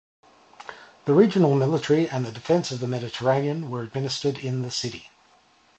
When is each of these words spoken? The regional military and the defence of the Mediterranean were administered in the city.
The 1.05 1.13
regional 1.13 1.53
military 1.53 2.09
and 2.09 2.25
the 2.25 2.31
defence 2.31 2.71
of 2.71 2.79
the 2.79 2.87
Mediterranean 2.87 3.69
were 3.69 3.83
administered 3.83 4.39
in 4.39 4.63
the 4.63 4.71
city. 4.71 5.11